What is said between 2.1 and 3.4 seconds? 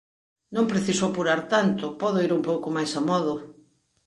ir un pouco máis amodo.